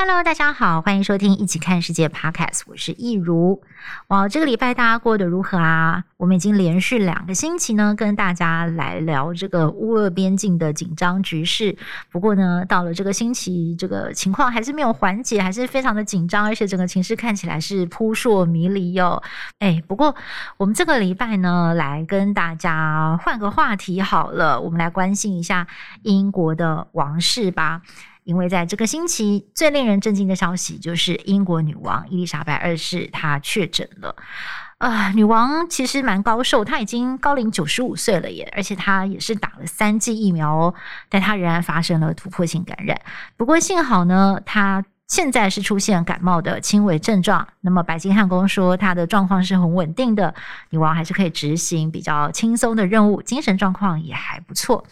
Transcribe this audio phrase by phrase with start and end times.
[0.00, 3.60] Hello，大家好，欢迎收听《一起看世界》Podcast，我是易如。
[4.06, 6.04] 哇，这个礼拜大家过得如何啊？
[6.18, 11.76] 我们已经连续两个星期呢，跟大家来聊这个乌俄边境的紧张局势。
[12.12, 19.20] 不过呢，到了这个星期，这个情况还是没有缓解，还是非常的紧张，而且整个情势看起来是扑朔迷离哟。
[19.58, 20.14] 哎，不过
[20.58, 25.66] 我们这个礼拜呢，来跟大家换个话题好了，我们来关心一下
[26.04, 27.82] 英国的王室吧。
[28.28, 34.14] 因为在这个星期，最令人震惊的消息就是英国女王伊丽莎白二世她确诊了。
[34.76, 40.74] 啊、女王其实蛮高寿，她已经高龄九十五岁了耶，而且她也是打了三剂疫苗哦，
[41.08, 43.00] 但她仍然发生了突破性感染。
[43.38, 44.84] 不过幸好呢，她。
[45.08, 50.34] 现在是出现感冒的轻微症状，那么白金汉宫说她的状况是很稳定的，
[50.68, 54.84] 女王还是可以执行比较轻松的任务，精神状况也还不错。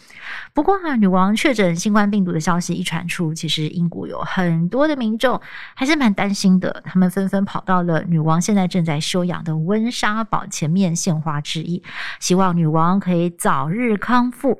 [0.55, 5.39] 不过啊，女王确诊新冠病毒的消息一传出，其实英国有很多的民众
[5.75, 11.83] 还是蛮担心的，他们纷纷跑到了女王现在正在休养的温莎堡前面献花致意，
[12.19, 14.59] 希望女王可以早日康复。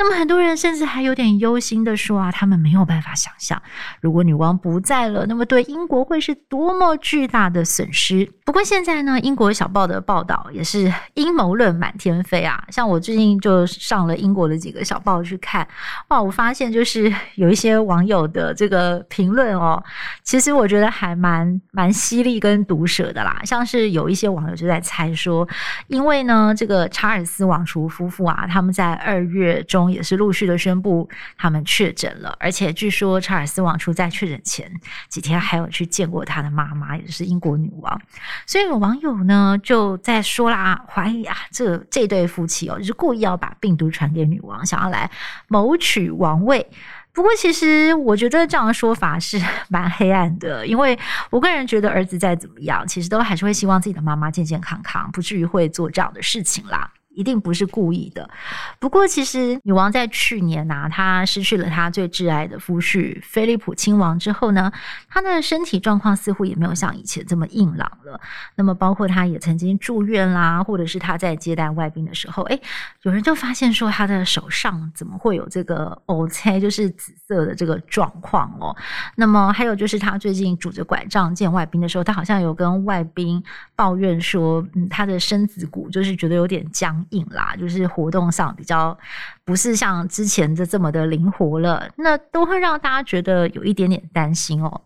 [0.00, 3.60] 那么很多人甚至还有点忧心的说啊，他们没有办法想象，
[4.02, 8.28] 如果女王不在了，那么对英国会是多么巨大的损失。
[8.48, 12.64] 不过现在呢，英国小报的报道也是阴谋论满天飞啊。
[12.70, 15.68] 像我最近就上了英国的几个小报去看，
[16.08, 19.84] 哇，我发现就是有一些网友的这个评论哦，
[20.22, 23.38] 其实我觉得还蛮蛮犀利跟毒舌的啦。
[23.44, 25.46] 像是有一些网友就在猜说，
[25.88, 29.92] 因为呢，这个查尔斯王储夫妇啊，他们在二月中。
[29.92, 34.72] 也是陆续的宣布他们确诊了，而且据说查尔斯王储在确诊前
[35.10, 38.00] 几天还有去见过他的妈妈，也就是英国女王。
[38.46, 45.10] 所以有网友呢就在说啦，怀疑啊，这这对夫妻哦，就是故意要把病毒传给女王，想要来
[45.48, 46.66] 谋取王位。
[47.12, 50.96] 不过其实我觉得这样的说法是 蛮黑暗的，因为
[51.30, 56.88] 我个人觉得儿子再怎么样，其实都还是会希望自己的妈妈健健康康，不至于会做这样的事情啦。
[57.18, 58.30] 一定不是故意的。
[58.78, 64.70] 不过，其实女王在去年呐、她失去了她最挚爱的夫婿菲利普亲王之后呢，
[65.08, 68.20] 她的身体状况似乎也没有像以前这么硬朗了。
[68.54, 72.60] 那么，包括她也曾经住院啦，或者是她在接待外宾的时候，诶，
[73.02, 78.76] 有人就发现说她的手上怎么会有这个乌青，就是紫色的这个状况哦。
[79.16, 83.42] 那么，还有就是她最近拄着拐杖见外宾的时候，她好像有跟外宾
[83.74, 87.04] 抱怨说，嗯，她的身子骨就是觉得有点僵。
[87.10, 88.96] 硬啦，就是活动上比较
[89.44, 94.80] 不是像之前的这么的灵活了，那都会让大家觉得有一点点担心哦。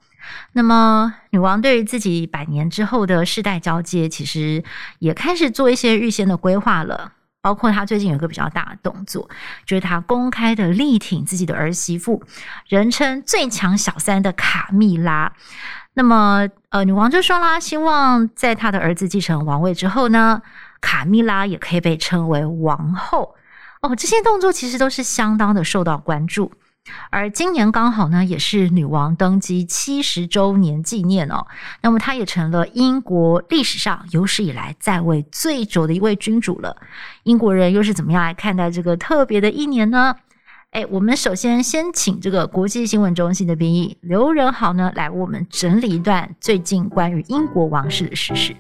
[0.53, 4.62] 那么，女王对于自己百年之后的世代交接，其实
[5.00, 7.12] 也开始做一些预先的规划了。
[7.41, 9.28] 包括她最近有一个比较大的动作，
[9.66, 12.22] 就是她公开的力挺自己的儿媳妇，
[12.69, 15.32] 人称最强小三的卡蜜拉。
[15.94, 20.41] 那么，呃，女王就说啦，希望在她的儿子继承王位之后呢，
[20.82, 23.34] 卡蜜拉也可以被称为王后
[23.81, 26.53] 哦，这些动作其实都是相当的受到关注。
[27.10, 31.47] 而今年刚好呢，也是女王登基七十周年纪念哦，
[31.81, 36.76] 那么她也成了英国历史上有史以来在位最久的一位君主了。
[37.22, 40.16] 英国人又是怎么样来看待这个特别的一年呢？
[40.72, 48.56] 诶，我们首先先请这个国际新闻中心的编译刘仁豪呢，来为我们整理一段最近关于英国王室的时事。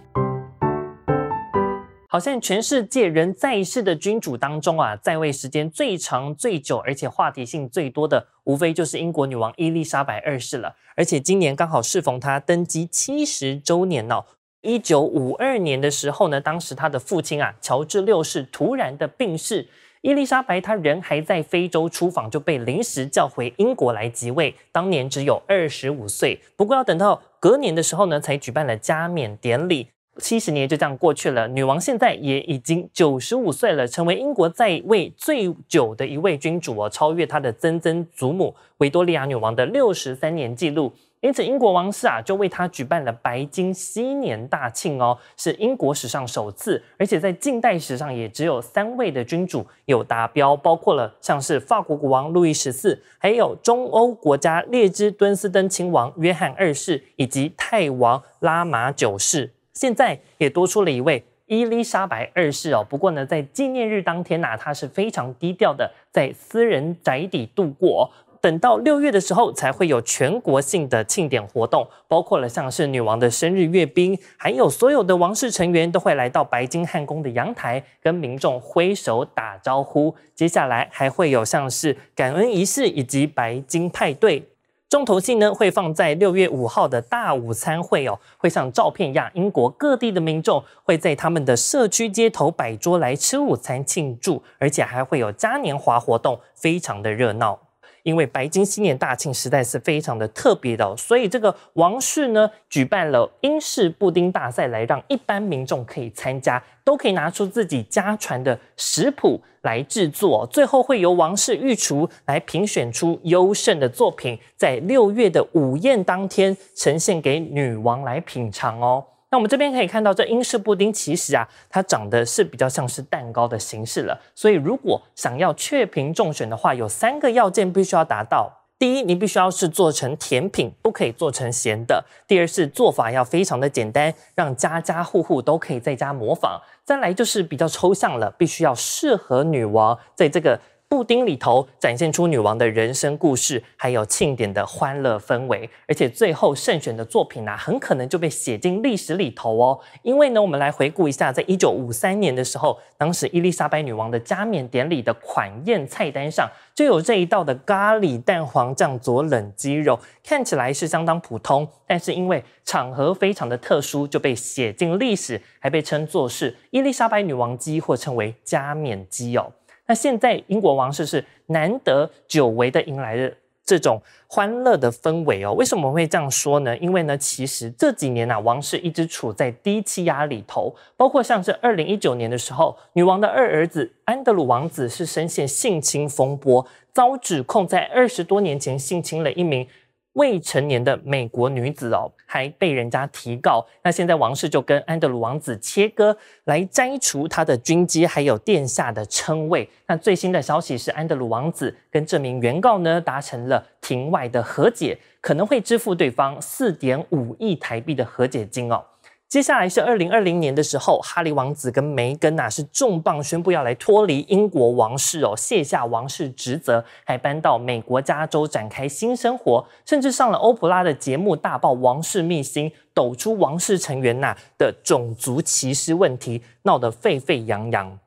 [2.12, 10.76] 好像全世界仍在世的君主当中啊，在位时间最长、最久，而且话题性最多的，无非就是英国女王伊丽莎白二世了。
[10.94, 14.26] 而且今年刚好适逢她登基七十周年哦。
[14.60, 19.66] 一九五二年的时候呢，当时她的父亲啊，乔治六世突然的病逝，
[20.02, 26.38] 伊丽莎白她人还在非洲出访，就被临时叫回英国来即位，当年只有二十五岁。
[26.56, 29.88] 不过要等到隔年的时候呢，才举办了加冕典礼。
[30.18, 40.92] 七十年就这样过去了，女王现在也已经九十五岁了，成为英国在位最久的一位君主哦，超越她的曾曾祖母维多利亚女王的六十三年纪录。
[41.20, 59.52] 因此，英国王室啊就为她举办了白金禧年大庆哦，是英国史上首次，而且在近代史上也只有三位的君主有达标，包括了像是法国国王路易十四，还有中欧国家列支敦斯登亲王约翰二世，以及泰王拉玛九世。
[59.72, 62.86] 现在也多出了一位伊丽莎白二世哦。
[62.88, 68.10] 不过呢，在纪念日当天呐、她是非常低调的，在私人宅邸度过。
[68.40, 80.12] 等到六月的时候，才会有全国性的庆典活动，包括了像是女王的生日阅兵，还有所有的王室成员都会来到白金汉宫的阳台，跟民众挥手打招呼。
[80.34, 84.48] 接下来还会有像是感恩仪式以及白金派对。
[84.92, 97.58] 重头戏呢，会放在六月五号的大午餐会哦，会像照片一样，英国各地的民众会在他们的社区街头摆桌来吃午餐庆祝，而且还会有嘉年华活动，非常的热闹。
[98.02, 119.04] 因为白金新年大庆实在是非常的特别的，所以这个王室呢举办了英式布丁大赛，来让一般民众可以参加，都可以拿出自己家传的食谱来制作，最后会由王室御厨来评选出优胜的作品，在六月的午宴当天呈现给女王来品尝哦。
[119.32, 124.20] 那我们这边可以看到，这英式布丁其实啊，它长得是比较像是蛋糕的形式了。
[124.34, 140.60] 所以如果想要确评中选的话，有三个要件必须要达到：第一，你必须要是做成甜品，不可以做成咸的；第二是做法要非常的简单，让家家户户都可以在家模仿；再来就是比较抽象了，必须要适合女王在这个。
[140.92, 149.80] 布丁里头展现出女王的人生故事，还有庆典的欢乐氛围，而且最后胜选的作品啊，很可能就被写进历史里头哦。
[150.02, 169.50] 因为呢，我们来回顾一下，在一九五三年的时候，当时伊丽莎白女王的加冕典礼的款宴菜单上就有这一道的咖喱蛋黄酱佐冷鸡肉，看起来是相当普通，但是因为场合非常的特殊，就被写进历史，还被称作是伊丽莎白女王鸡，或称为加冕鸡哦。
[169.92, 173.30] 那现在英国王室是难得久违的迎来的
[173.62, 175.52] 这种欢乐的氛围哦。
[175.52, 176.74] 为什么会这样说呢？
[176.78, 189.68] 因为呢，其实这几年啊，王室一直处在低气压里头，包括像是二零一九年的时候，女王的二儿子安德鲁王子是深陷性侵风波，遭指控在二十多年前性侵了一名。
[190.14, 193.66] 未成年的美国女子哦，还被人家提告。
[193.82, 199.68] 那现在王室就跟安德鲁王子切割，来摘除他的军机，还有殿下的称谓。
[199.86, 208.84] 那最新的消息是，安德鲁王子跟这名原告呢达成了庭外的和解，可能会支付对方四点五亿台币的和解金哦。
[209.32, 227.98] 接下来是二零二零年的时候，哈利王子跟梅根呐是重磅宣布要来脱离英国王室哦，卸下王室职责，还搬到美国加州展开新生活，甚至上了欧普拉的节目，大爆王室秘辛，抖出王室成员呐的种族歧视问题，闹得沸沸扬扬。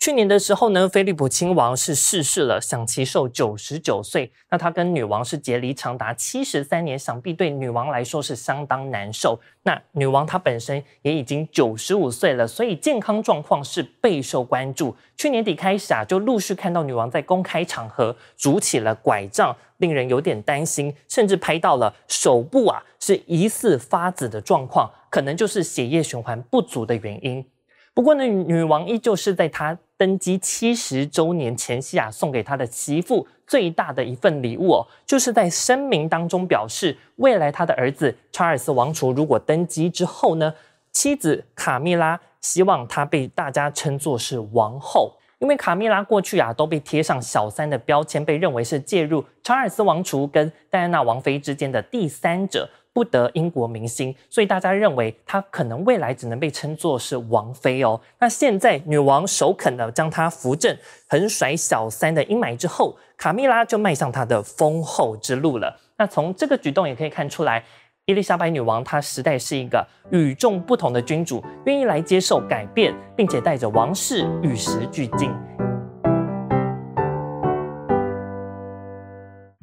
[0.00, 4.32] 去年的时候呢，菲利普亲王是逝世了，享耆寿九十九岁。
[4.48, 9.38] 那他跟女王是结离长达七十三年，想必对女王来说是相当难受。
[9.64, 14.96] 那女王她本身也已经九十五岁了，所以健康状况是备受关注。
[15.18, 27.44] 去年底开始啊，就陆续看到女王在公开场合拄起了拐杖，令人有点担心，甚至拍到了手部啊是疑似发紫的状况，可能就是血液循环不足的原因。
[27.92, 40.54] 不过呢，女王依旧是在她登基七十周年前夕啊，送给他的媳妇最大的一份礼物哦，就是在声明当中表示，未来他的儿子查尔斯王储如果登基之后呢，
[40.90, 52.66] 妻子卡蜜拉希望他被大家称作是王后，因为卡蜜拉过去啊都被贴上小三的标签，被认为是介入查尔斯王储跟戴安娜王妃之间的第三者。
[52.92, 58.00] 不得英国民心，所以大家认为她可能未来只能被称作是王妃哦。
[58.18, 60.76] 那现在女王首肯的将她扶正，
[61.08, 65.78] 横甩小三的阴霾之后，卡蜜拉就迈向她的封后之路了。
[65.98, 67.64] 那从这个举动也可以看出来，
[68.06, 75.30] 伊丽莎白女王她实在是一个与众不同的君主，愿意来接受改变，并且带着王室与时俱进。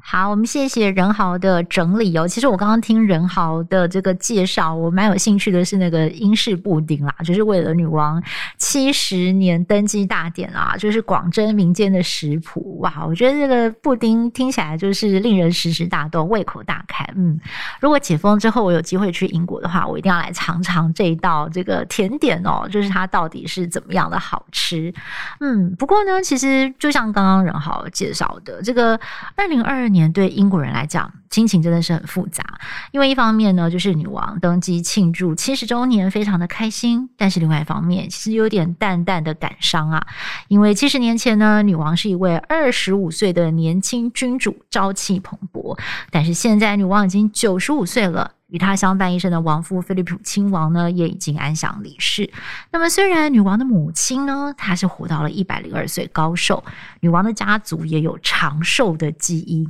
[0.10, 2.26] 好，我们谢谢仁豪的整理哦。
[2.26, 8.24] 其实我刚刚听仁豪的这个介绍，我蛮有兴趣的是那个英式布丁啦，就是为了女王
[8.58, 12.80] 七十年登基大典啊，就是广征民间的食谱。
[12.80, 17.06] 哇，我觉得这个布丁听起来就是令人食指大动，胃口大开。
[17.18, 17.38] 嗯，
[17.82, 24.94] 如果解封之后我有机会去英国的话，我一定要来尝尝这一道这个甜点哦，就是它到底是怎么样的好吃。
[25.42, 28.98] 嗯，不过呢，其实就像刚刚仁豪介绍的，这个
[29.36, 29.97] 二零二二年。
[29.98, 32.44] 年对英国人来讲，心情真的是很复杂。
[32.92, 40.06] 因为一方面呢，就是女王登基庆祝七十周年，非常的开心；但是另外一方面，其实有点淡淡的感伤啊。
[40.48, 45.78] 因为七十年前呢，女王是一位二十五岁的年轻君主，朝气蓬勃；
[46.12, 52.32] 但是现在女王已经九十五岁了，与他相伴一生的亡夫菲利普亲王呢，也已经安详离世。
[52.72, 56.64] 那么，虽然女王的母亲呢，她是活到了一百零二岁高寿，
[57.02, 59.70] 女王的家族也有长寿的基因。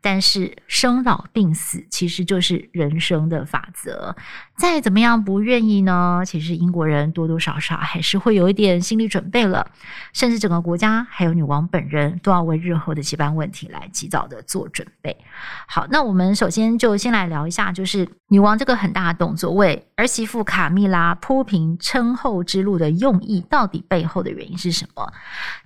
[0.00, 4.14] 但是生老病死其实就是人生的法则，
[4.56, 9.66] 再怎么样不愿意呢，其实英国人多多少少还是会有一点心理准备了，
[10.12, 15.16] 甚至整个国家还有女王本人都要为日后的接班问题来及早的做准备。
[15.66, 25.12] 好，那我们首先就先来聊一下，就是女王这个很大的动作为儿媳妇卡蜜拉铺平称后之路的用意，到底背后的原因是什么？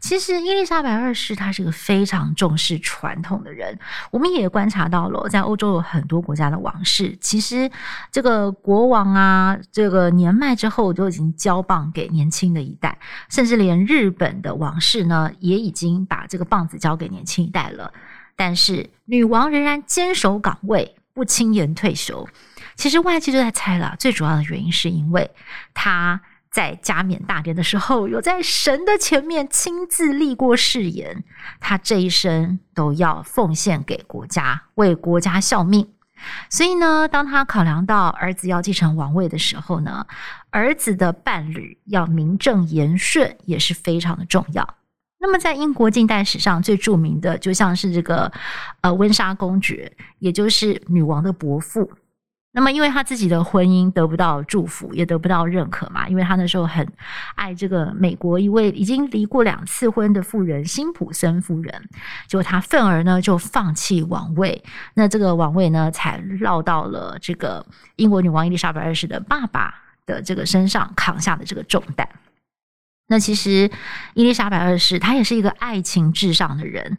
[0.01, 3.79] 其实伊丽莎白二世她是个非常重视传统的人，
[4.11, 4.29] 我们。
[4.29, 7.69] 也观察到了，在欧洲有很多国家的王室，其实
[8.13, 12.97] 这个国国王啊，这个年迈之后都已经交棒给年轻的一代，
[13.29, 17.93] 甚至连日本的王室呢，也已经把这个棒子交给年轻一代了。
[18.37, 22.29] 但是女王仍然坚守岗位，不轻言退休。
[22.77, 25.29] 其实外界就在猜了，最主要的原因是因为
[25.75, 26.21] 她。
[26.51, 31.23] 在加冕大典的时候，有在神的前面亲自立过誓言，
[31.61, 35.87] 他这一生都要奉献给国家，为国家效命。
[36.51, 40.07] 所以呢，当他考量到儿子要继承王位的时候呢，
[40.51, 44.75] 儿子的伴侣要名正言顺也是非常的重要。
[45.21, 48.31] 那么，在英国近代史上最著名的，就像是这个
[48.83, 51.91] 呃温莎公爵，也就是女王的伯父。
[52.51, 56.87] 那么，因为他自己的婚姻得不到祝福，也得不到认可嘛，因为他那时候很
[57.35, 61.89] 爱这个美国一位已经离过两次婚的妇人辛普森夫人，
[62.27, 64.65] 结果他愤而呢就放弃王位，
[64.95, 67.65] 那这个王位呢才落到了这个
[67.97, 69.75] 英国女王伊丽莎白二世的爸爸
[70.07, 72.09] 的这个身上，扛下的这个重担。
[73.09, 73.71] 那其实
[74.15, 76.99] 伊丽莎白二世她也是一个爱情至上的人。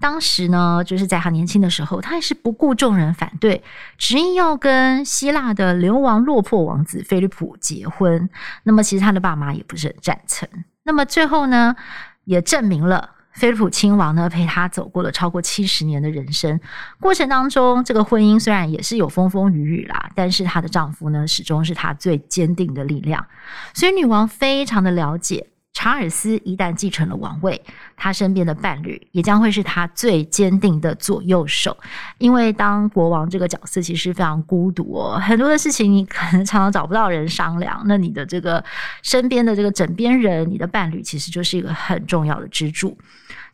[0.00, 3.62] 当时呢，就是在她年轻的时候，她也是不顾众人反对，
[3.96, 8.28] 执意要跟希腊的流亡落魄王子菲利普结婚。
[8.64, 10.48] 那么，其实他的爸妈也不是很赞成。
[10.82, 11.76] 那么最后呢，
[12.24, 16.58] 也证明了菲利普亲王呢陪她走过了超过七十年的人生。
[17.00, 23.24] 过程当中，这个婚姻虽然也是有风风雨雨啦，但是她的丈夫呢，始终是她最坚定的力量。
[23.72, 25.48] 所以，女王非常的了解。
[25.76, 27.60] 查尔斯一旦继承了王位，
[27.96, 31.76] 他身边的伴侣也将会是他最坚定的左右手。
[32.18, 37.82] 因为当国王这个角色其实非常孤独哦，很多的事情你可能常常找不到人商量。
[37.86, 38.64] 那你的这个
[39.02, 42.96] 身边的这个枕边人，你的伴侣其实就是一个很重要的支柱。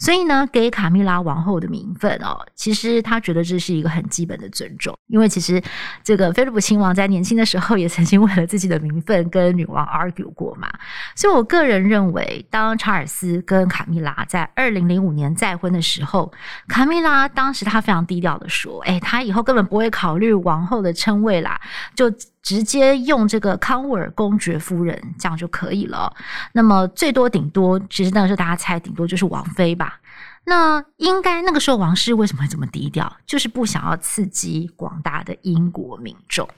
[0.01, 4.97] 所以呢，给卡蜜拉王后的名分哦，其实他觉得这是一个很基本的尊重。
[5.09, 5.63] 因为其实
[6.03, 10.69] 这个菲利普亲王在年轻的时候也曾经为了自己的名分跟女王 argue 过嘛。
[11.15, 16.33] 所以我个人认为，当查尔斯跟卡蜜拉在二零零五年再婚的时候，
[16.67, 21.61] 卡蜜拉当时她非常低调的说：“哎，她以后根本不会考虑王后的称谓啦，
[21.95, 22.11] 就
[22.43, 26.15] 直接用这个康沃尔公爵夫人这样就可以了。
[26.53, 30.01] 那么最多顶多，其实那时候大家猜顶多就是王妃吧。”
[30.47, 33.15] 那应该那个时候王室为什么会这么低调？
[33.27, 36.49] 就是不想要刺激广大的英国民众。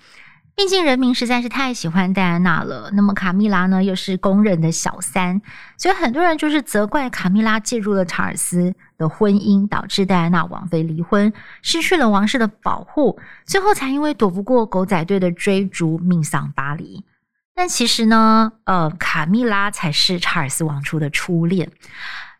[0.54, 2.90] 毕竟人民实在是太喜欢戴安娜了。
[2.92, 5.42] 那么卡蜜拉呢，又是公认的小三，
[5.76, 8.72] 所以很多人就是责怪卡蜜拉介入了查尔斯
[9.02, 17.04] 的婚姻，导致戴安娜王妃离婚，失去了王室的保护，最后才因为躲不过狗仔队的追逐，命丧巴黎。
[17.54, 21.68] 但其实呢，呃，卡蜜拉才是查尔斯王储的初恋。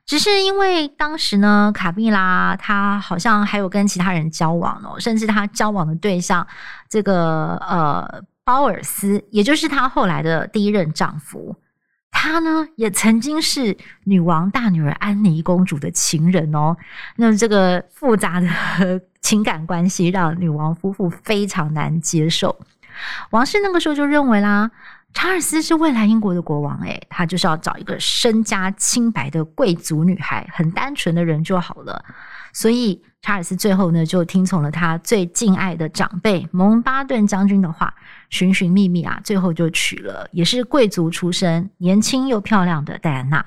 [0.05, 6.47] 只是因为当时呢，卡蜜拉她好像还有跟其他人交往哦，甚至她交往的对象
[6.89, 11.55] 这个呃鲍尔斯，也就是她后来的第一任丈夫，
[12.13, 16.77] 他呢也曾经是女王大女儿安妮公主的情人哦。
[17.17, 22.61] 那这个复杂的情感关系让女王夫妇非常难接受，
[23.31, 24.71] 王室那个时候就认为啦。
[25.15, 32.03] 查尔斯是未来英国的国王，诶，他就是要找一个身家清白的贵族女孩，很单纯的人就好了。
[32.55, 37.93] 所以查尔斯最后呢，就听从了他最敬爱的长辈蒙巴顿将军的话，
[38.33, 43.47] 寻寻觅觅啊，最后就娶了也是贵族出身、年轻又漂亮的戴安娜。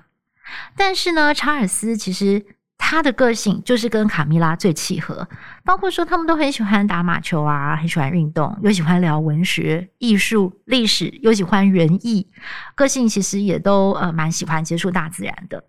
[0.77, 2.45] 但是呢，查尔斯其实。
[2.77, 5.27] 他的个性就是跟卡蜜拉最契合，
[5.63, 12.27] 包括说他们都很喜欢打马球啊，很喜欢运动，又喜欢聊文学、艺术、历史，又喜欢园艺，
[12.75, 15.63] 个性其实也都呃蛮喜欢接触大自然的。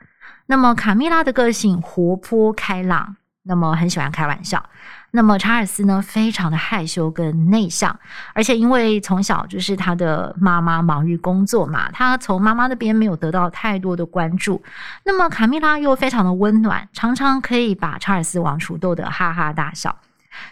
[0.46, 4.68] 那么卡蜜拉的个性活泼开朗，那么很喜欢开玩笑。
[5.16, 7.98] 那么查尔斯呢，非常的害羞跟内向，
[8.34, 14.62] 而且因为从小就是他的妈妈忙于工作嘛，他从妈妈那边没有得到太多的关注。
[15.04, 19.96] 那么卡米拉又非常的温暖，常常可以把查尔斯王储逗得哈哈大笑。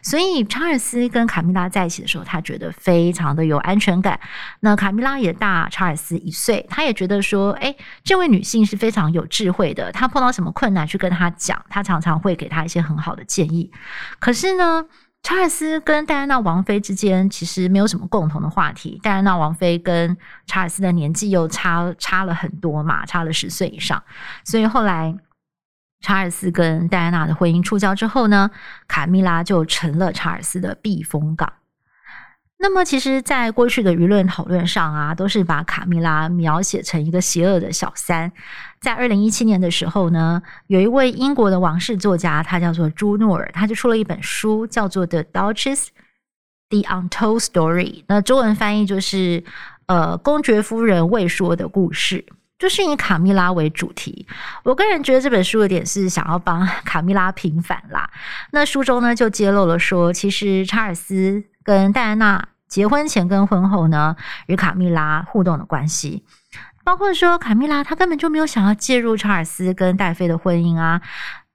[0.03, 4.19] 所以查尔斯跟卡米拉在一起的时候，他觉得非常的有安全感。
[4.61, 9.91] 那卡米拉也大查尔斯一岁，他也觉得说，哎，这位女性是非常有智慧的。
[9.93, 13.71] 他碰到什么困难去跟他讲，他常常会给他一些很好的建议。
[14.19, 14.85] 可是呢，
[15.23, 19.01] 查尔斯跟戴安娜王妃之间其实没有什么共同的话题。
[19.03, 24.03] 戴安娜王妃跟查尔斯的年纪又差差了很多嘛，差了十岁以上，
[24.45, 25.17] 所以后来。
[26.05, 28.51] 查尔斯跟戴安娜的婚姻触礁之后呢，
[28.87, 31.51] 卡蜜拉就成了查尔斯的避风港。
[32.59, 38.31] 那么，其实，在过去的舆论讨论上啊，都是把卡蜜拉描写成一个邪恶的小三。
[38.81, 45.87] 在二零一七年的时候呢，有一位英国的王室作家，他叫做朱诺尔，他就出了一本书，叫做《The Duchess:
[46.69, 47.93] The Untold Story》。
[48.09, 49.43] 那中文翻译就是
[49.87, 52.27] 呃，公爵夫人未说的故事。
[52.65, 54.27] 就是以卡蜜拉为主题，
[54.63, 58.09] 我个人觉得这本书有点是想要帮 卡蜜拉平反啦。
[58.53, 64.17] 那书中呢就揭露了说，其实查尔斯跟戴安娜结婚前跟婚后呢，
[64.47, 66.25] 与卡蜜拉互动的关系，
[66.85, 71.03] 包括说卡蜜拉她根本就没有想要介入查尔斯跟戴妃的婚姻啊。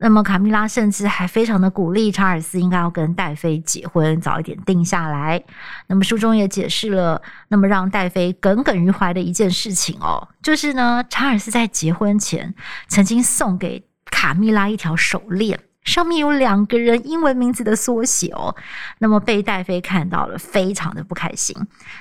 [0.02, 5.44] 那么卡蜜拉甚至还非常的鼓励查尔斯应该要跟戴妃结婚，早一点定下来。
[5.88, 12.56] 那么书中也解释了，那么让戴妃耿耿于怀的一件事情哦，就是呢，查尔斯在结婚前
[12.88, 18.56] 曾经送给卡蜜拉一条手链，上面有两个人英文名字的缩写哦。
[19.00, 21.54] 那么被戴妃看到了，非常的不开心。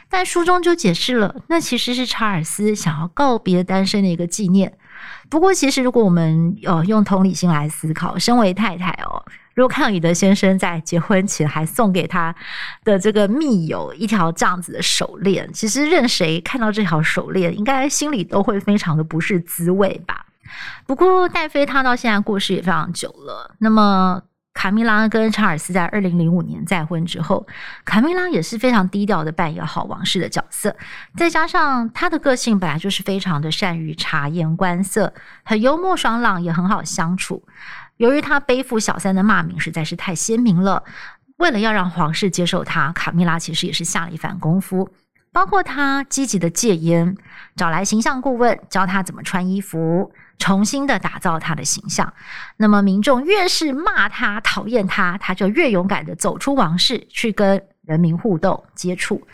[0.09, 4.79] 但书中就解释了，那其实是查尔斯想要告别单身的一个纪念。
[5.29, 9.25] 不过，其实如果我们呃用同理心来思考，身为太太哦，
[9.55, 12.35] 如果看到你的先生在结婚前还送给他
[12.85, 20.27] 的这个密友一条这样子的手链，其实任谁看到这条手链，应该心里都会非常的不是滋味吧。
[20.87, 24.23] 不过戴妃她到现在过世也非常久了，那么。
[24.59, 27.47] 卡蜜拉跟查尔斯在二零零五年再婚之后，
[27.85, 30.75] 卡蜜拉也是非常低调的扮演好王室的角色，
[31.17, 37.45] 再加上她的个性本来就是非常的善于察言观色，很幽默爽朗，也很好相处。
[37.99, 40.83] 由于她背负小三的骂名实在是太鲜明了，
[41.37, 44.91] 为了要让皇室接受她，卡蜜拉其实也是下了一番功夫，
[45.33, 47.17] 包括她积极的戒烟，
[47.55, 50.11] 找来形象顾问教她怎么穿衣服。
[50.39, 52.13] 重新的打造他的形象，
[52.57, 59.27] 那么民众越是骂他、讨厌他，他就越勇敢的走出王室，去跟人民互动、接触。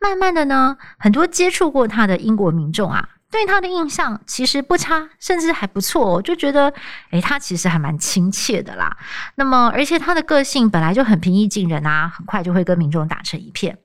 [0.00, 6.72] 慢慢的呢，很多接触过他的英国民众啊，对他的印象其实不差，甚至还不错哦，就觉得，
[7.10, 8.96] 诶，他其实还蛮亲切的啦。
[9.34, 13.78] 那么，而且他的个性本来就很平易近人啊，很快就会跟民众打成一片。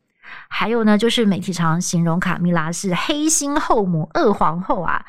[0.50, 5.06] 还有呢，就是媒体常形容卡蜜拉是黑心后母、恶皇后啊。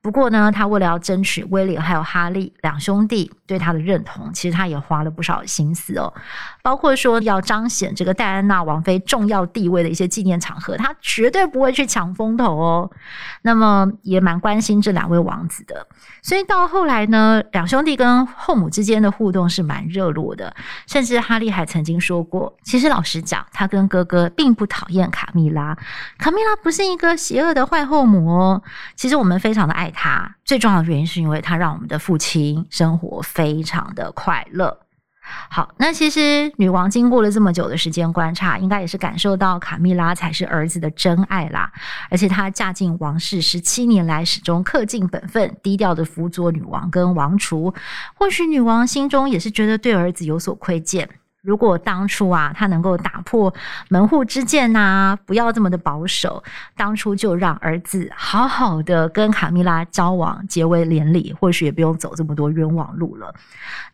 [0.00, 6.14] 不过呢，他为了要争取威廉还有哈利两兄弟对他的认同，其实他也花了不少心思哦。
[6.62, 12.88] 包括说要彰显这个戴安娜王妃重要地位的一些纪念场合，他绝对不会去抢风头哦。
[13.42, 15.84] 那么也蛮关心这两位王子的，
[16.22, 20.54] 所以到后来呢，两兄弟跟后母之间的互动是蛮热络的。
[20.86, 25.76] 甚至哈利还曾经说过，其实老实讲，他跟哥哥并不讨厌卡蜜拉，
[26.18, 28.62] 卡蜜拉不是一个邪恶的坏后母哦。
[28.94, 29.88] 其实我们非常的爱。
[29.90, 34.80] 他最重要的原因是因为他让我们的父亲生活非常的快乐。
[35.48, 41.70] 好，那其实女王经过了这么久的时间观察，应该也是感受到卡蜜拉才是儿子的真爱啦。
[42.10, 47.72] 而且她嫁进王室十七年来，始终恪尽本分，低调的辅佐女王跟王储。
[48.14, 51.08] 或许女王心中也是觉得对儿子有所亏欠。
[51.42, 53.52] 如果当初啊，他能够打破
[53.88, 56.42] 门户之见呐、啊，不要这么的保守，
[56.76, 63.32] 当初就让儿子好好的跟卡米拉交往，结为连理，或许也不用走这么多冤枉路了。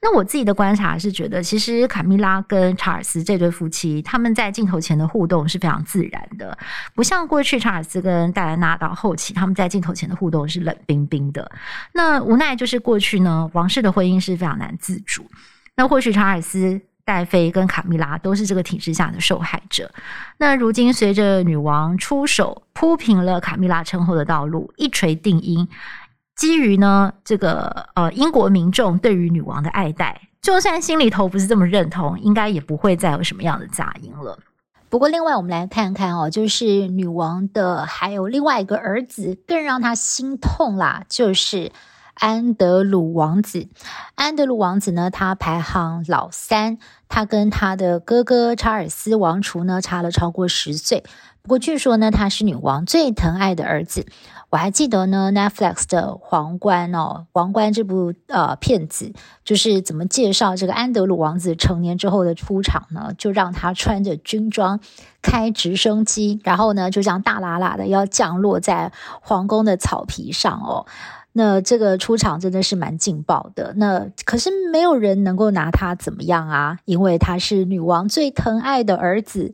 [0.01, 6.57] 那我自己的观察是觉得，其实卡米拉跟查尔斯这对夫妻，他们在镜头前的互动是非常自然的，
[6.95, 11.49] 不像过去查尔斯跟戴安娜到后期，他们在镜头前的互动是冷冰冰的。
[11.93, 15.25] 那无奈就是过去呢，王室的婚姻是非常难自主。
[15.77, 16.81] 那或许查尔斯。
[17.05, 19.91] 戴妃跟卡蜜拉都是这个体制下的受害者。
[20.39, 25.69] 那如今随着女王出手铺平了卡蜜拉称后的道路，一锤定音。
[26.37, 34.39] 基于呢这个呃英国民众对于女王的爱戴，就算心里头不是这么认同，应该也不会再有什么样的杂音了。
[34.89, 41.73] 不过另外我们来看看哦，就是女王的还有另外一个儿子，更让她心痛啦，就是
[42.15, 43.69] 安德鲁王子。
[44.15, 51.05] 安德鲁王子呢，他排行老三，他跟他的哥哥查尔斯王储呢差了超过十岁。
[51.43, 54.07] 不过据说呢，他是女王最疼爱的儿子。
[54.49, 59.13] 我还记得呢，Netflix 的《皇冠》哦，《皇冠》这部呃片子，
[59.45, 63.13] 就是怎么介绍这个安德鲁王子成年之后的出场呢？
[63.19, 64.79] 就让他穿着军装，
[65.21, 70.87] 开直升机，然后呢就这样大喇喇的要降落在皇宫的草皮上哦。
[71.37, 73.75] 那这个出场真的是蛮劲爆的。
[73.77, 79.53] 那可是没有人能够拿他怎么样啊，因为他是女王最疼爱的儿子。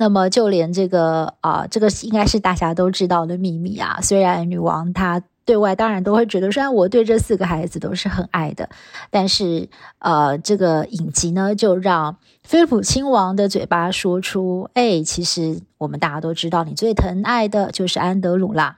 [0.00, 3.98] 那么，就连这个啊、这个应该是大家都知道的秘密啊。
[4.00, 8.68] 虽然女王她对外当然都会觉得，虽然我对这四个孩子都是很爱的，
[9.10, 18.76] 但是呃，这个影集呢，就让菲利普亲王的嘴巴说出：“哎，其实我们大家都知道，你最疼爱的就是安德鲁啦。”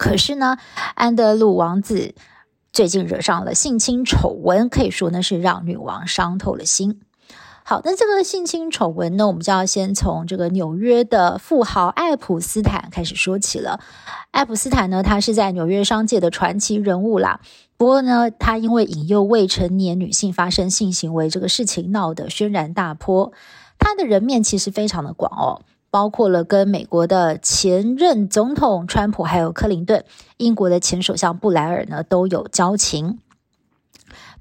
[0.00, 0.56] 可是呢，
[0.94, 2.14] 安德鲁王子
[2.72, 7.02] 最近惹上了性侵丑闻，可以说呢是让女王伤透了心。
[7.64, 13.78] 好，那这个性侵丑闻呢，我们就要先从这个纽约的富豪爱普斯坦开始说起了。
[14.30, 17.40] 爱普斯坦呢，他是在纽约商界的传奇人物啦。
[17.76, 23.34] 不过呢，他因为引诱未成年女性发生性行为这个事情闹得轩然大波。
[23.78, 25.60] 他的人面其实非常的广哦，
[25.90, 30.04] 包括了跟美国的前任总统川普，还有克林顿，
[30.36, 33.18] 英国的前首相布莱尔呢，都有交情。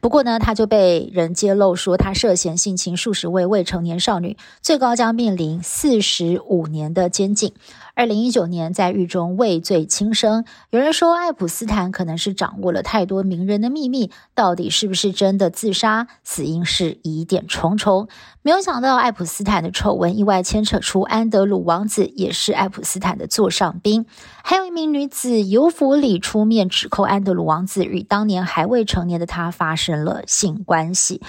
[0.01, 7.53] 不过呢，他就被人揭露说他涉嫌性侵数十位未成年少女，最高将面临四十五年的监禁。
[7.99, 10.45] 二零一九年在狱中畏罪轻生。
[10.69, 16.07] 有人说，爱普斯坦可能是掌握了太多名人的秘密，到底是不是真的自杀？
[16.23, 18.07] 死因是疑点重重。
[18.41, 24.05] 没有想到，爱普斯坦的丑闻意外牵扯出安德鲁王子，也是爱普斯坦的座上宾。
[24.45, 31.21] 还有一名女子尤弗里出面指控安德鲁王子与当年还未成年的他发生了性关系。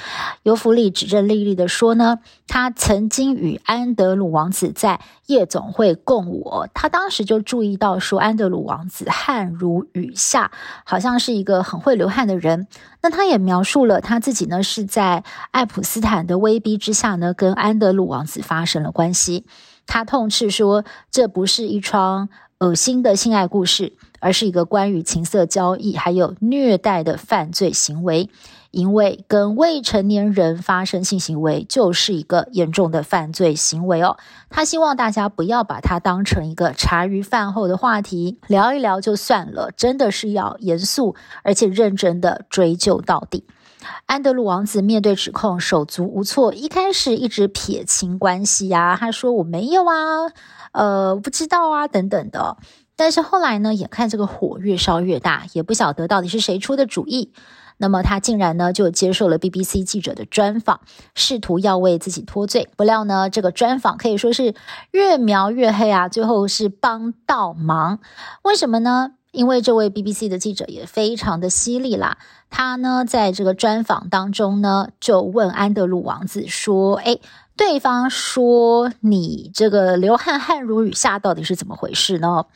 [0.44, 6.59] 尤弗里指证莉莉的说呢，他曾经与安德鲁王子在夜总会共舞。
[6.72, 10.50] 他当时就注意到说，安德鲁王子汗如雨下，
[10.84, 12.66] 好像是一个很会流汗的人。
[13.02, 19.46] 那他也描述了他自己呢，是在爱普斯坦的威逼之下呢，跟安德鲁王子发生了关系。
[19.86, 28.28] 他痛斥说，这不是一桩恶心的性爱故事，而是一个关于情色交易还有虐待的犯罪行为。
[28.70, 34.16] 因为跟未成年人发生性行为就是一个严重的犯罪行为哦。
[34.48, 43.44] 他希望大家不要把它当成一个茶余饭后的话题，聊一聊就算了，真的是要严肃而且认真的追究到底。
[44.04, 50.30] 安德鲁王子面对指控手足无措，一开始一直撇清关系呀，他说我没有啊，
[50.72, 52.58] 呃，不知道啊，等等的。
[53.00, 57.32] 但是后来呢，眼看这个火越烧越大，也不晓得到底是谁出的主意。
[57.78, 60.82] 那么他竟然呢就接受了 BBC 记者的专访，
[61.14, 62.68] 试图要为自己脱罪。
[62.76, 64.54] 不料呢，这个专访可以说是
[64.90, 68.00] 越描越黑啊，最后是帮倒忙。
[68.42, 69.12] 为什么呢？
[69.32, 72.18] 因为这位 BBC 的记者也非常的犀利啦。
[72.50, 77.16] 他呢在这个专访当中呢，就问安德鲁王子说：“哎，
[77.56, 82.46] 对方说你这个流汗汗如雨下，到底是怎么回事呢？”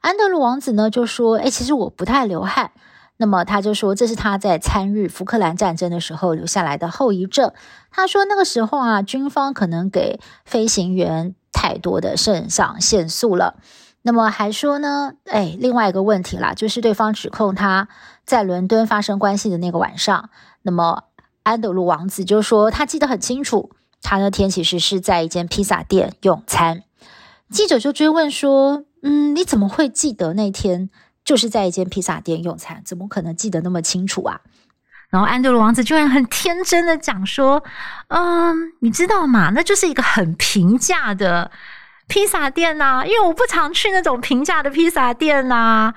[0.00, 2.72] 安德鲁王子呢就说：“哎，其实我不太流汗。”
[3.16, 7.52] 那么他就说，这是他在参与福克兰战争的时候留下来的后遗症。
[7.90, 13.54] 他说那个时候啊，军方可能给飞行员太多的肾上腺素了。
[14.02, 17.88] 那么还说呢，哎，另外一个问题啦，就是对方指控他
[18.26, 20.28] 在伦敦发生关系的那个晚上。
[20.62, 21.04] 那么
[21.44, 23.70] 安德鲁王子就说他记得很清楚，
[24.04, 26.84] 他那天其实是在一间披萨店用餐。
[27.50, 30.90] 记者就追问说，嗯，你怎么会记得那天？
[31.24, 34.42] 就是在一间披萨店用餐，怎么可能记得那么清楚啊？
[35.08, 37.64] 然后安德鲁王子居然很天真的讲说
[38.08, 39.50] ：“嗯，你知道吗？
[39.54, 41.50] 那就是一个很平价的
[42.08, 45.94] 披萨店呐，因为我不常去那种平价的披萨店呐，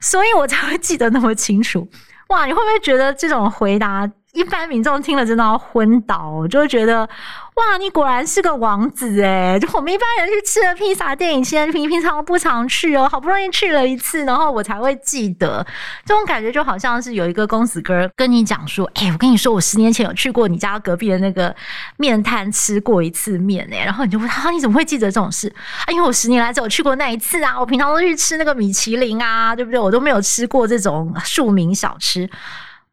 [0.00, 1.90] 所以我才会记得那么清楚。”
[2.28, 4.10] 哇，你会不会觉得这种回答？
[4.32, 15.64] 一般民众听了真的要昏倒，就会觉得哇，你果然是个王子诶，就我们一般人去吃了披萨店，以前平平常不常去哦，好不容易去了一次，然后我才会记得。
[16.06, 21.54] 这种感觉就好像是有一个公子哥跟你讲说：“哎，我跟你说，我十年前有去过你家隔壁的那个
[21.98, 29.78] 面摊吃过一次面诶。”然后你就问他：“你怎么会记得这种事？”啊，因为我十年来只有去过那一次啊，我平常都去吃那个米其林啊，对不对？
[29.78, 32.26] 我都没有吃过这种庶民小吃。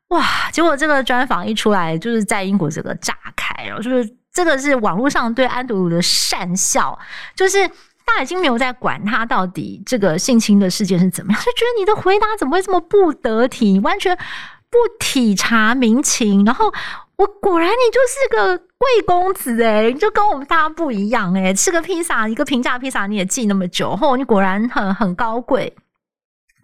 [0.10, 0.50] 哇！
[0.52, 6.98] 结果这个专访一出来，就是在英国这个炸开然后，就是这个是网络上对安德鲁的讪笑，
[7.36, 7.68] 就是
[8.04, 16.44] 大大家已经没有在管他到底这个性侵的事件是怎么样，就觉得你的回答怎么会这么不得体，完全不体察民情。
[16.44, 16.74] 然后
[17.18, 25.72] 我果然你就是个贵公子哎，就跟我们大家不一样哎，吃个披萨，一个平价披萨你也记那么久，后你果然很很高贵。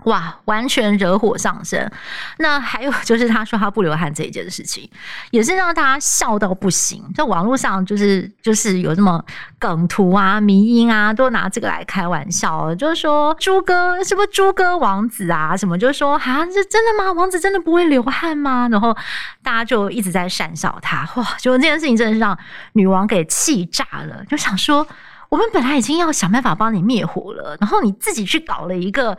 [0.05, 1.91] 哇，完全惹火上身。
[2.39, 4.89] 那还有 就是他说他不流汗这一件事情，
[5.31, 7.03] 也是让大家笑到不行。
[7.13, 9.23] 在网络上就是就是有这么
[9.59, 15.55] 梗图啊、迷因啊，都拿这个来开玩笑，就是说猪哥是不是猪哥王子啊？
[15.57, 17.11] 什么就是说啊，这真的吗？
[17.11, 18.67] 王子真的不会流汗吗？
[18.71, 18.95] 然后
[19.43, 21.09] 大家就一直在讪笑他。
[21.15, 22.37] 哇，就这件事情真的是让
[22.73, 24.87] 女王给气炸了，就想说
[25.29, 29.17] 我们本来已经要想办法帮你灭火了，然后你自己去搞了一个。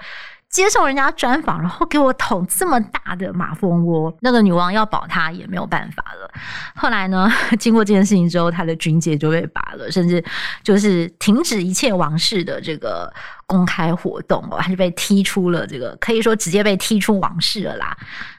[0.56, 6.30] 接受人家专访，然后给我捅这么大的马蜂窝， 那个女王要保她也没有办法了。
[6.74, 10.24] 后来呢， 经过这件事情之后，她的军阶就被拔了，甚至
[10.62, 13.12] 就是停止一切王室的这个
[13.46, 17.94] 公开活动哦，她就被踢出了这个，可以说直接被踢出王室了啦。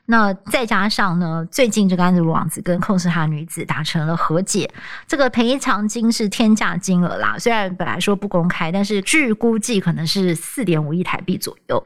[0.08, 4.68] 那再加上呢，最近这个安德鲁王子跟控诉他女子达成了和解，
[5.06, 11.86] 这个赔偿金是天价金额啦，虽然本来说不公开，但是据估计可能是四点五亿台币左右。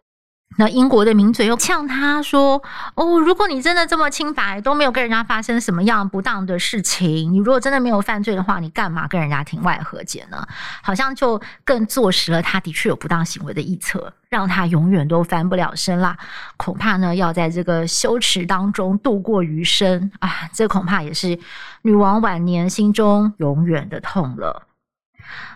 [0.58, 2.62] 那英国的名嘴又呛他说
[2.96, 10.46] ：“哦，如果你真的这么清白，都没有跟人家发生什么样不当的事情，你如果真的没有犯罪的话，你干嘛跟人家庭外和解呢？
[10.84, 16.18] 好像就更坐实了他的确有不当行为的臆测，让他永远都翻不了身啦。
[16.58, 20.50] 恐怕呢，要在这个羞耻当中度过余生啊！
[20.54, 21.40] 这恐怕也是
[21.82, 24.68] 女王晚年心中永远的痛了。”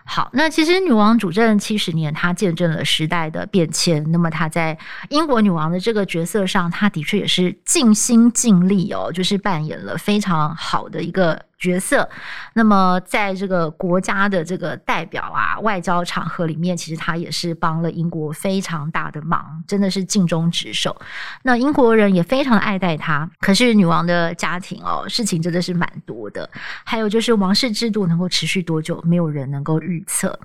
[0.06, 4.04] 好，那其实女王主政七十年，她见证了时代的变迁。
[4.12, 4.78] 那么她在
[5.10, 12.08] 英国女王的这个角色上，她的确也是尽心尽力哦，就是扮演了非常好的一个角色，
[12.54, 20.96] 那么在这个国家的这个代表啊，外交场合里面，其实他也是帮了英国非常大的忙，真的是尽忠职守。
[21.44, 23.30] 那英国人也非常爱戴他。
[23.40, 26.50] 可是女王的家庭哦，事情真的是蛮多的。
[26.84, 30.38] 还有就是王室制度能够持续多久，没有人能够预测。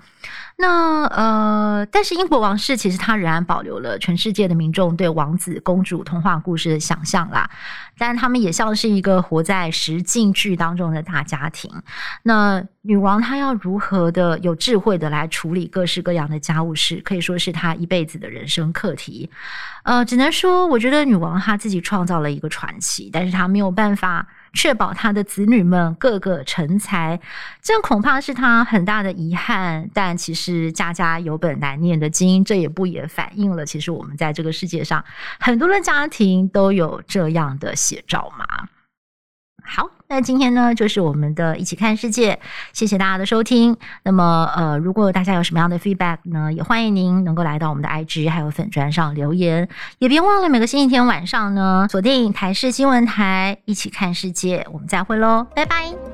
[0.57, 7.49] 那呃，但是英国王室其实他仍然保留了全世界的民众对王子公主童话故事的想象啦。
[8.01, 11.71] 但他们也像是一个活在实境剧当中的大家庭。
[12.23, 19.29] 那女王她要如何的有智慧的来处理各式各样的家务事，可以说是她一辈子的人生课题。
[19.83, 24.27] 呃，只能说，我觉得女王她自己创造了一个传奇，但是她没有办法。
[24.53, 27.19] 确保他的子女们个个成才，
[27.61, 29.89] 这恐怕是他很大的遗憾。
[29.93, 35.03] 但其实家家有本难念的经，这也不也反映了其实我们在这个世界上
[35.39, 38.45] 很多的家庭都有这样的写照嘛？
[39.63, 42.37] 好，那今天呢，就是我们的一起看世界，
[42.73, 43.77] 谢谢大家的收听。
[44.03, 49.69] 那么，呃，如果大家有什么样的 feedback 呢，也欢迎您能够来到我们的 IG 还有粉砖上留言，
[49.99, 56.10] 也别忘了每个星期天晚上呢，锁定台视新闻台，一起看世界，我们再会喽，拜拜。